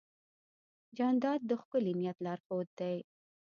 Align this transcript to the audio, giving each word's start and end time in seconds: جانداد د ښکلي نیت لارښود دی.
جانداد 0.97 1.39
د 1.49 1.51
ښکلي 1.61 1.93
نیت 1.99 2.17
لارښود 2.25 2.67
دی. 2.79 2.97